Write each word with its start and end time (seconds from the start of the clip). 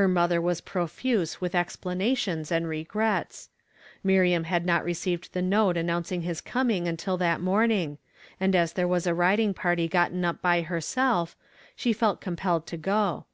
Her 0.00 0.08
mother 0.08 0.40
Avas 0.40 0.64
profuse 0.64 1.42
with 1.42 1.54
explanations 1.54 2.50
and 2.50 2.66
regrets. 2.66 3.50
Mir 4.02 4.24
iam 4.24 4.44
had 4.44 4.64
not 4.64 4.82
received 4.82 5.34
the 5.34 5.42
note 5.42 5.76
announcing 5.76 6.22
his 6.22 6.40
coming 6.40 6.88
until 6.88 7.18
that 7.18 7.42
morning; 7.42 7.98
and 8.40 8.56
as 8.56 8.72
there 8.72 8.88
was 8.88 9.06
a 9.06 9.12
riding 9.12 9.52
party 9.52 9.86
gotten 9.86 10.24
up 10.24 10.40
by 10.40 10.62
herself, 10.62 11.36
she 11.76 11.92
felt 11.92 12.18
com 12.22 12.36
pelled 12.36 12.64
to 12.64 12.78
go. 12.78 13.26